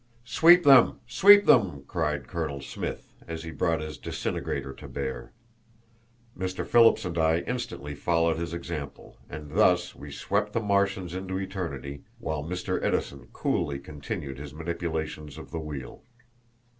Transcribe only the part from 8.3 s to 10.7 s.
his example, and thus we swept the